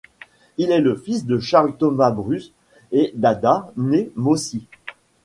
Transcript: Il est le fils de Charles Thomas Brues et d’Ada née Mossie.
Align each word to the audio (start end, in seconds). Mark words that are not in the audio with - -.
Il 0.57 0.71
est 0.71 0.81
le 0.81 0.95
fils 0.95 1.27
de 1.27 1.37
Charles 1.37 1.77
Thomas 1.77 2.09
Brues 2.09 2.53
et 2.91 3.11
d’Ada 3.15 3.71
née 3.77 4.09
Mossie. 4.15 4.65